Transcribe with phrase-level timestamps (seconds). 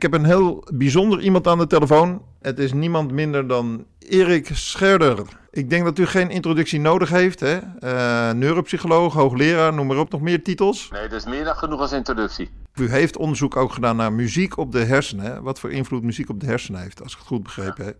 [0.00, 2.22] Ik heb een heel bijzonder iemand aan de telefoon.
[2.42, 5.22] Het is niemand minder dan Erik Scherder.
[5.50, 7.40] Ik denk dat u geen introductie nodig heeft.
[7.40, 7.58] Hè?
[7.80, 10.10] Uh, neuropsycholoog, hoogleraar, noem maar op.
[10.10, 10.88] Nog meer titels?
[10.92, 12.50] Nee, dat is meer dan genoeg als introductie.
[12.74, 15.42] U heeft onderzoek ook gedaan naar muziek op de hersenen.
[15.42, 17.96] Wat voor invloed muziek op de hersenen heeft, als ik het goed begrepen heb.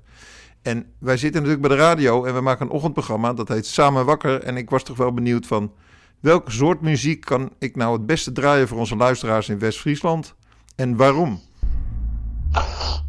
[0.62, 3.32] En wij zitten natuurlijk bij de radio en we maken een ochtendprogramma.
[3.32, 4.42] Dat heet Samen Wakker.
[4.42, 5.72] En ik was toch wel benieuwd van...
[6.20, 10.34] welke soort muziek kan ik nou het beste draaien voor onze luisteraars in West-Friesland?
[10.76, 11.40] En waarom?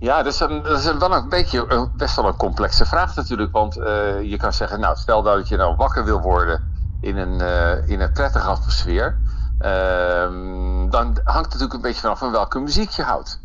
[0.02, 3.52] Ja, dat is, een, wel een beetje een, best wel een complexe vraag natuurlijk.
[3.52, 6.62] Want uh, je kan zeggen, nou, stel dat je nou wakker wil worden
[7.02, 9.18] in een, uh, in een prettige atmosfeer.
[9.60, 9.70] Uh,
[10.90, 13.40] dan hangt het natuurlijk een beetje vanaf van welke muziek je houdt.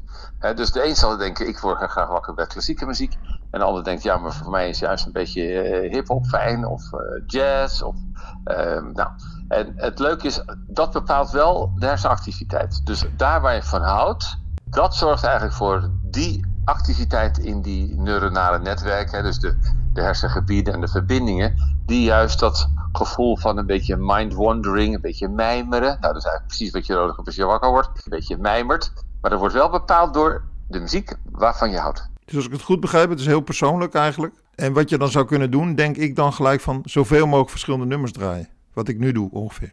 [0.54, 3.16] Dus de een zal denken, ik word graag wakker bij klassieke muziek.
[3.50, 5.42] En de ander denkt, ja, maar voor mij is juist een beetje
[5.82, 6.66] uh, hip-hop fijn.
[6.66, 6.82] Of
[7.26, 7.82] jazz.
[7.82, 7.96] Of,
[8.44, 9.10] ehm, nou.
[9.48, 12.86] En het leuke is, dat bepaalt wel de hersenactiviteit.
[12.86, 14.38] Dus daar waar je van houdt
[14.70, 19.58] dat zorgt eigenlijk voor die activiteit in die neuronale netwerken, dus de,
[19.92, 21.54] de hersengebieden en de verbindingen,
[21.86, 26.46] die juist dat gevoel van een beetje mind-wandering, een beetje mijmeren, nou dat is eigenlijk
[26.46, 29.54] precies wat je nodig hebt als je wakker wordt, een beetje mijmert, maar dat wordt
[29.54, 32.08] wel bepaald door de muziek waarvan je houdt.
[32.24, 34.34] Dus als ik het goed begrijp, het is heel persoonlijk eigenlijk.
[34.54, 37.86] En wat je dan zou kunnen doen, denk ik dan gelijk van zoveel mogelijk verschillende
[37.86, 38.48] nummers draaien.
[38.72, 39.72] Wat ik nu doe ongeveer.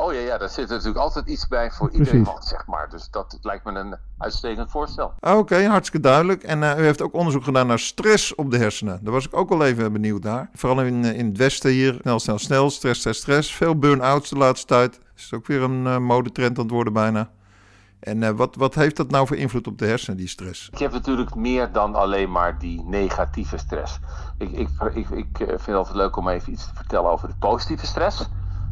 [0.00, 2.90] Oh ja, ja, daar zit natuurlijk altijd iets bij voor iedereen, zeg maar.
[2.90, 5.12] Dus dat lijkt me een uitstekend voorstel.
[5.20, 6.42] Ah, oké, hartstikke duidelijk.
[6.42, 9.00] En uh, u heeft ook onderzoek gedaan naar stress op de hersenen.
[9.02, 10.50] Daar was ik ook wel even benieuwd naar.
[10.54, 11.98] Vooral in, eh, in het westen hier.
[12.00, 12.70] Snel, snel, snel.
[12.70, 13.54] Stress, stress, stress.
[13.54, 15.00] Veel burn-outs de laatste tijd.
[15.16, 17.30] Is ook weer een uh, modetrend aan het worden bijna.
[18.00, 20.68] En uh, wat, wat heeft dat nou voor invloed op de hersenen, die stress?
[20.72, 23.98] Ik heb natuurlijk meer dan alleen maar die negatieve stress.
[24.38, 27.34] Ik, ik, ik, ik vind het altijd leuk om even iets te vertellen over de
[27.38, 28.28] positieve stress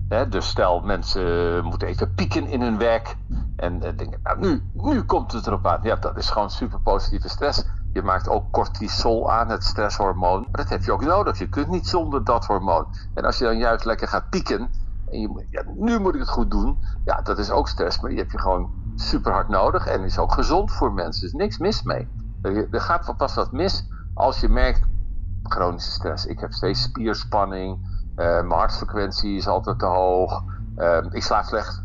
[0.09, 3.17] dus stel, mensen moeten even pieken in hun werk.
[3.57, 5.79] En uh, denken, nou, nu, nu komt het erop aan.
[5.83, 7.65] Ja, dat is gewoon super positieve stress.
[7.93, 10.41] Je maakt ook cortisol aan, het stresshormoon.
[10.41, 11.39] Maar dat heb je ook nodig.
[11.39, 12.87] Je kunt niet zonder dat hormoon.
[13.15, 14.71] En als je dan juist lekker gaat pieken.
[15.11, 16.79] En je, ja, nu moet ik het goed doen.
[17.05, 18.01] Ja, dat is ook stress.
[18.01, 19.87] Maar die heb je gewoon super hard nodig.
[19.87, 21.23] En is ook gezond voor mensen.
[21.23, 22.09] Er is niks mis mee.
[22.43, 24.81] Er, er gaat pas wat mis als je merkt.
[25.43, 26.27] Chronische stress.
[26.27, 30.45] Ik heb steeds spierspanning mijn hartfrequentie is altijd te hoog.
[30.79, 31.83] Uh, ik slaap slecht.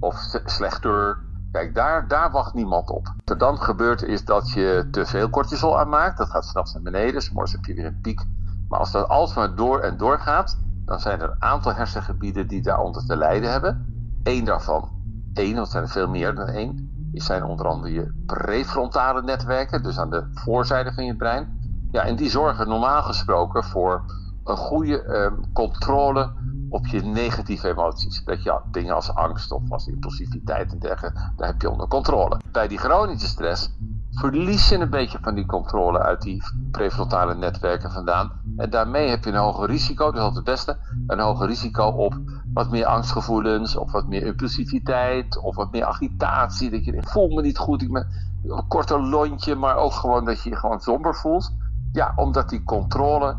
[0.00, 1.18] Of slechter.
[1.52, 3.06] Kijk, daar, daar wacht niemand op.
[3.06, 6.18] Wat er dan gebeurt is dat je te veel cortisol aanmaakt.
[6.18, 7.22] Dat gaat s'nachts naar beneden.
[7.22, 8.24] S'morgens heb je weer een piek.
[8.68, 12.62] Maar als dat alsmaar door en door gaat, dan zijn er een aantal hersengebieden die
[12.62, 13.86] daaronder te lijden hebben.
[14.22, 14.90] Eén daarvan,
[15.34, 19.22] één, want er zijn er veel meer dan één, die zijn onder andere je prefrontale
[19.22, 21.58] netwerken, dus aan de voorzijde van je brein.
[21.92, 24.04] Ja, en die zorgen normaal gesproken voor
[24.48, 26.32] een goede uh, controle
[26.68, 28.24] op je negatieve emoties.
[28.24, 32.40] Dat je dingen als angst of als impulsiviteit en dergelijke, daar heb je onder controle.
[32.52, 33.70] Bij die chronische stress
[34.10, 38.30] verlies je een beetje van die controle uit die prefrontale netwerken vandaan.
[38.56, 40.76] En daarmee heb je een hoger risico, dat is altijd het beste,
[41.06, 42.14] een hoger risico op
[42.52, 46.70] wat meer angstgevoelens, of wat meer impulsiviteit, of wat meer agitatie.
[46.70, 48.06] Dat je denkt, voel me niet goed, ik ben
[48.44, 51.54] een korter lontje, maar ook gewoon dat je je gewoon somber voelt.
[51.92, 53.36] Ja, omdat die controle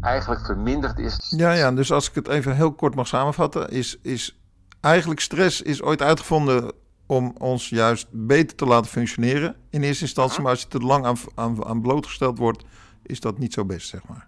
[0.00, 1.34] eigenlijk verminderd is.
[1.36, 4.40] Ja, ja, dus als ik het even heel kort mag samenvatten, is, is
[4.80, 6.72] eigenlijk stress is ooit uitgevonden
[7.06, 10.42] om ons juist beter te laten functioneren in eerste instantie.
[10.42, 12.64] Maar als je te lang aan, aan, aan blootgesteld wordt,
[13.02, 14.26] is dat niet zo best, zeg maar.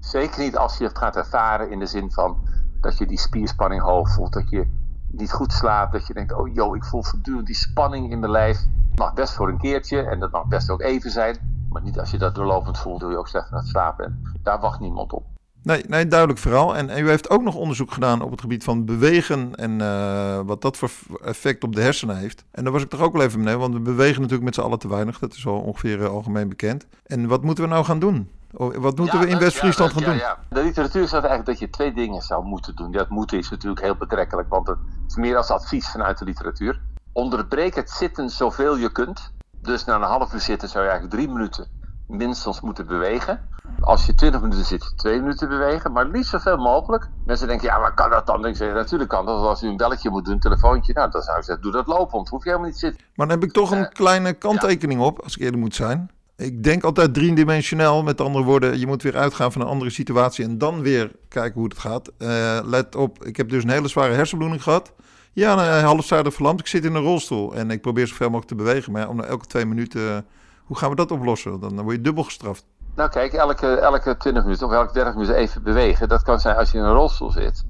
[0.00, 2.48] Zeker niet als je het gaat ervaren in de zin van
[2.80, 4.66] dat je die spierspanning hoog voelt, dat je
[5.10, 8.32] niet goed slaapt, dat je denkt, oh joh, ik voel voortdurend die spanning in mijn
[8.32, 8.58] lijf.
[8.90, 11.49] Het mag best voor een keertje en dat mag best ook even zijn.
[11.70, 14.04] Maar niet als je dat doorlopend voelt, doe je ook slecht aan het slapen.
[14.04, 15.24] En daar wacht niemand op.
[15.62, 16.76] Nee, nee duidelijk vooral.
[16.76, 20.62] En, u heeft ook nog onderzoek gedaan op het gebied van bewegen en uh, wat
[20.62, 20.90] dat voor
[21.24, 22.44] effect op de hersenen heeft.
[22.50, 24.60] En daar was ik toch ook wel even mee, want we bewegen natuurlijk met z'n
[24.60, 25.18] allen te weinig.
[25.18, 26.86] Dat is al ongeveer uh, algemeen bekend.
[27.06, 28.30] En wat moeten we nou gaan doen?
[28.50, 30.16] Wat moeten we in West-Friesland gaan doen?
[30.16, 32.92] Ja, De literatuur zegt eigenlijk dat je twee dingen zou moeten doen.
[32.92, 36.80] Dat moeten is natuurlijk heel betrekkelijk, want het is meer als advies vanuit de literatuur.
[37.12, 39.32] Onderbreek het zitten zoveel je kunt.
[39.62, 41.66] Dus na een half uur zitten zou je eigenlijk drie minuten
[42.10, 43.48] minstens moeten bewegen.
[43.80, 47.08] Als je 20 minuten zit, twee minuten bewegen, maar liefst zoveel mogelijk.
[47.26, 48.46] Mensen denken, ja, maar kan dat dan?
[48.46, 49.46] Ik zeg, natuurlijk kan dat.
[49.46, 51.86] Als u een belletje moet doen, een telefoontje, nou, dan zou ik zeggen, doe dat
[51.86, 52.28] lopend.
[52.28, 53.06] Hoef je helemaal niet te zitten.
[53.14, 55.06] Maar dan heb ik toch een uh, kleine kanttekening ja.
[55.06, 56.10] op, als ik eerder moet zijn.
[56.36, 60.44] Ik denk altijd driedimensioneel, met andere woorden, je moet weer uitgaan van een andere situatie
[60.44, 62.10] en dan weer kijken hoe het gaat.
[62.18, 64.92] Uh, let op, ik heb dus een hele zware hersenbloeding gehad.
[65.32, 66.60] Ja, een halfzijdig verlamd.
[66.60, 68.92] Ik zit in een rolstoel en ik probeer zoveel mogelijk te bewegen.
[68.92, 70.26] Maar om elke twee minuten,
[70.64, 71.60] hoe gaan we dat oplossen?
[71.60, 72.66] Dan, word je dubbel gestraft.
[72.94, 76.08] Nou kijk, elke, elke 20 minuten of elke 30 minuten even bewegen.
[76.08, 77.64] Dat kan zijn als je in een rolstoel zit.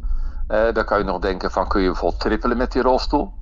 [0.49, 3.33] Uh, dan kan je nog denken van kun je bijvoorbeeld trippelen met die rolstoel.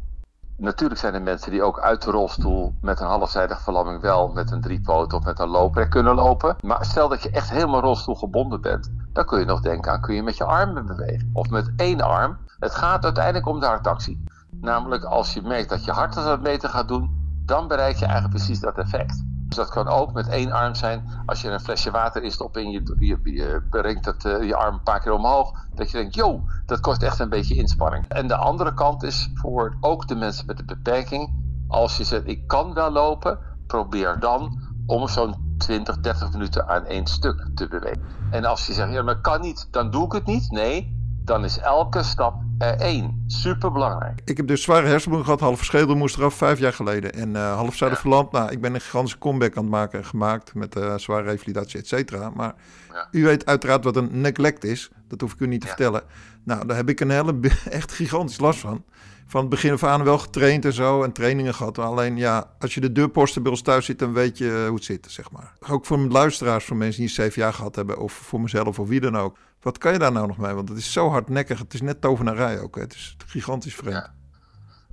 [0.56, 4.50] Natuurlijk zijn er mensen die ook uit de rolstoel met een halfzijdige verlamming wel met
[4.50, 6.56] een driepoot of met een loper kunnen lopen.
[6.64, 10.14] Maar stel dat je echt helemaal rolstoelgebonden bent, dan kun je nog denken aan kun
[10.14, 12.38] je met je armen bewegen of met één arm.
[12.58, 14.24] Het gaat uiteindelijk om de hartactie.
[14.50, 18.34] Namelijk als je merkt dat je hart het meten gaat doen, dan bereik je eigenlijk
[18.34, 19.24] precies dat effect.
[19.46, 21.22] Dus dat kan ook met één arm zijn.
[21.26, 24.74] Als je een flesje water instopt en je, je, je brengt het, uh, je arm
[24.74, 25.52] een paar keer omhoog.
[25.74, 28.08] Dat je denkt, yo, dat kost echt een beetje inspanning.
[28.08, 31.34] En de andere kant is voor ook de mensen met een beperking.
[31.68, 36.84] Als je zegt, ik kan wel lopen, probeer dan om zo'n 20, 30 minuten aan
[36.84, 38.02] één stuk te bewegen.
[38.30, 40.50] En als je zegt, ja, maar kan niet, dan doe ik het niet.
[40.50, 43.24] Nee, dan is elke stap er één.
[43.26, 44.20] Super belangrijk.
[44.24, 47.12] Ik heb dus zware hersenbloeding gehad, half schedel moest eraf vijf jaar geleden.
[47.12, 48.08] En uh, half zuiden ja.
[48.08, 48.32] verlamd.
[48.32, 51.86] Nou, ik ben een gigantische comeback aan het maken gemaakt met uh, zware revalidatie, et
[51.86, 52.30] cetera.
[52.30, 52.54] Maar
[52.92, 53.08] ja.
[53.10, 54.90] u weet uiteraard wat een neglect is.
[55.08, 55.74] Dat hoef ik u niet te ja.
[55.74, 56.02] vertellen.
[56.44, 57.38] Nou, daar heb ik een hele,
[57.70, 58.84] echt gigantisch last van.
[59.30, 61.78] Van het begin af aan wel getraind en zo en trainingen gehad.
[61.78, 64.84] Alleen ja, als je de deurposten bij ons thuis zit, dan weet je hoe het
[64.84, 65.52] zit, zeg maar.
[65.68, 69.00] Ook voor luisteraars, voor mensen die zeven jaar gehad hebben, of voor mezelf of wie
[69.00, 69.36] dan ook.
[69.60, 70.54] Wat kan je daar nou nog mee?
[70.54, 71.58] Want het is zo hardnekkig.
[71.58, 72.74] Het is net tovenarij ook.
[72.74, 72.80] Hè?
[72.80, 74.10] Het is gigantisch vreemd.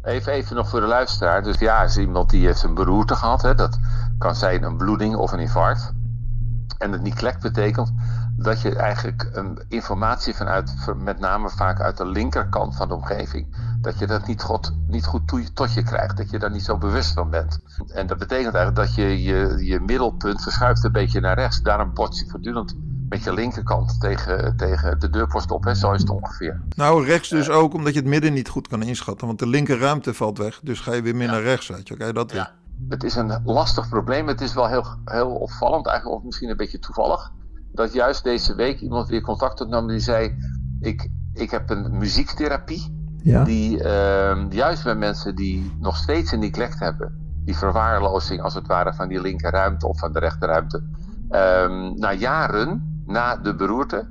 [0.04, 1.44] Even, even nog voor de luisteraar.
[1.44, 3.42] Dus ja, is iemand die heeft een beroerte gehad.
[3.42, 3.56] Hè?
[3.56, 3.80] Dat
[4.18, 5.94] kan zijn een bloeding of een infarct.
[6.78, 7.94] En het neglect betekent
[8.38, 13.56] dat je eigenlijk een informatie vanuit, met name vaak uit de linkerkant van de omgeving,
[13.86, 16.64] dat je dat niet, goed, niet goed to, tot je krijgt, dat je daar niet
[16.64, 17.60] zo bewust van bent.
[17.88, 21.62] En dat betekent eigenlijk dat je je, je middelpunt verschuift een beetje naar rechts.
[21.62, 22.76] Daarom bot je voortdurend
[23.10, 25.64] met je linkerkant tegen, tegen de deurpost op.
[25.64, 25.76] Hè?
[25.76, 26.62] Zo is het ongeveer.
[26.76, 29.28] Nou, rechts dus ook omdat je het midden niet goed kan inschatten.
[29.28, 30.60] Want de linker ruimte valt weg.
[30.64, 31.32] Dus ga je weer meer ja.
[31.32, 31.92] naar rechts uit.
[31.92, 32.52] Oké, dat ja.
[32.90, 34.28] Het is een lastig probleem.
[34.28, 37.32] Het is wel heel, heel opvallend, eigenlijk of misschien een beetje toevallig.
[37.72, 40.36] Dat juist deze week iemand weer contact opnam die zei...
[40.80, 43.05] Ik, ik heb een muziektherapie.
[43.26, 43.44] Ja.
[43.44, 47.40] Die uh, juist bij mensen die nog steeds een neglect hebben.
[47.46, 50.84] Die verwaarlozing als het ware van die linker ruimte of van de rechterruimte.
[51.30, 54.08] Um, na jaren na de beroerte,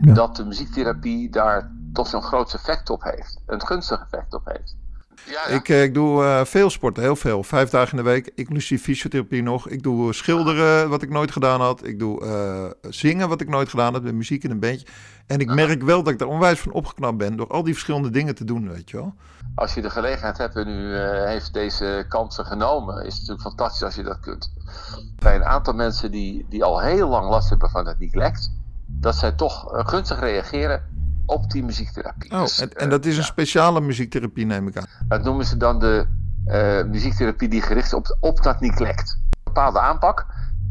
[0.00, 0.14] ja.
[0.14, 3.40] dat de muziektherapie daar toch zo'n groot effect op heeft.
[3.46, 4.76] Een gunstig effect op heeft.
[5.24, 5.54] Ja, ja.
[5.54, 7.42] Ik, ik doe uh, veel sporten, heel veel.
[7.42, 9.68] Vijf dagen in de week, inclusief fysiotherapie nog.
[9.68, 11.86] Ik doe schilderen, wat ik nooit gedaan had.
[11.86, 14.86] Ik doe uh, zingen, wat ik nooit gedaan had, met muziek in een bandje.
[15.26, 18.10] En ik merk wel dat ik daar onwijs van opgeknapt ben door al die verschillende
[18.10, 19.14] dingen te doen, weet je wel.
[19.54, 23.40] Als je de gelegenheid hebt en u uh, heeft deze kansen genomen, is het natuurlijk
[23.40, 24.52] fantastisch als je dat kunt.
[25.18, 28.50] Bij een aantal mensen die, die al heel lang last hebben van het neglect,
[28.86, 30.93] dat zij toch gunstig reageren
[31.26, 32.30] op die muziektherapie.
[32.30, 34.86] Oh, dus, en, en, dat is een speciale muziektherapie, neem ik aan.
[35.08, 36.06] Dat noemen ze dan de
[36.46, 39.18] uh, muziektherapie die gericht is op, op dat neglect.
[39.20, 40.26] Een bepaalde aanpak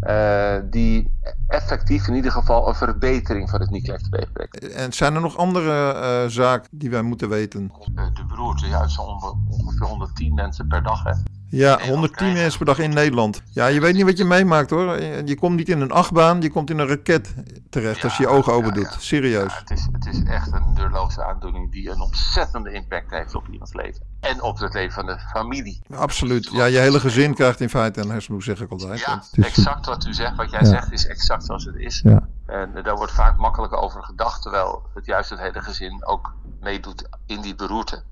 [0.08, 1.14] uh, die
[1.48, 4.72] effectief in ieder geval een verbetering van het neglect teweegbrengt.
[4.74, 7.72] En zijn er nog andere uh, zaken die wij moeten weten?
[8.14, 11.04] De beroerte, ja, het zijn ongeveer 110 mensen per dag.
[11.04, 11.12] Hè.
[11.56, 13.42] Ja, 110 mensen per dag in Nederland.
[13.52, 15.02] Ja, je weet niet wat je meemaakt hoor.
[15.02, 17.34] Je komt niet in een achtbaan, je komt in een raket
[17.70, 18.96] terecht ja, als je je ogen open doet.
[19.00, 19.58] Serieus.
[19.58, 23.74] het, is, het is echt een deurloze aandoening die een ontzettende impact heeft op iemands
[23.74, 24.02] leven.
[24.20, 25.82] En op het leven van de familie.
[25.96, 26.50] Absoluut.
[26.52, 29.00] Ja, je hele gezin krijgt in feite een hersenbloed, zeg ik altijd.
[29.00, 30.36] Ja, exact wat u zegt.
[30.36, 32.02] Wat jij zegt is exact zoals het is.
[32.46, 37.10] En daar wordt vaak makkelijk over gedacht, terwijl het juist het hele gezin ook meedoet
[37.26, 38.04] in die beroerte.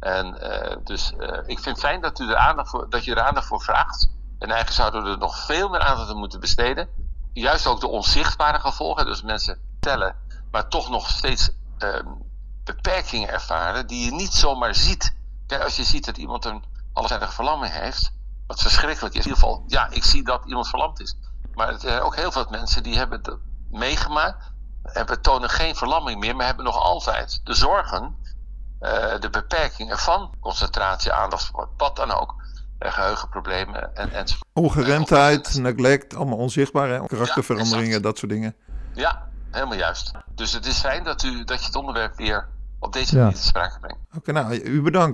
[0.00, 3.14] En uh, dus uh, ik vind het fijn dat, u er aandacht voor, dat je
[3.14, 4.10] er aandacht voor vraagt.
[4.38, 6.88] En eigenlijk zouden we er nog veel meer aandacht aan moeten besteden.
[7.32, 10.16] Juist ook de onzichtbare gevolgen, dus mensen tellen,
[10.50, 11.94] maar toch nog steeds uh,
[12.64, 15.14] beperkingen ervaren die je niet zomaar ziet.
[15.62, 18.12] Als je ziet dat iemand een alleszijdige verlamming heeft,
[18.46, 19.24] wat verschrikkelijk is.
[19.24, 21.16] In ieder geval, ja, ik zie dat iemand verlamd is.
[21.54, 23.38] Maar er zijn ook heel veel mensen die hebben dat
[23.70, 24.52] meegemaakt,
[24.82, 28.16] hebben, tonen geen verlamming meer, maar hebben nog altijd de zorgen
[29.20, 32.34] de beperkingen van concentratie, aandacht, wat dan ook.
[32.80, 34.48] Uh, geheugenproblemen en, enzovoort.
[34.52, 37.06] Ongeremdheid, neglect, allemaal onzichtbaar, hè?
[37.06, 38.54] karakterveranderingen, ja, dat soort dingen.
[38.94, 40.10] Ja, helemaal juist.
[40.34, 43.42] Dus het is fijn dat, u, dat je het onderwerp weer op deze manier te
[43.42, 43.98] sprake brengt.
[44.16, 45.08] Oké, okay, nou, u bedankt.